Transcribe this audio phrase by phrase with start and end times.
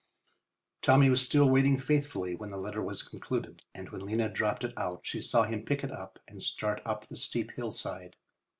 [0.81, 4.73] Tommy was still waiting faithfully when the letter was concluded, and when Lena dropped it
[4.75, 8.15] out she saw him pick it up and start up the steep hillside.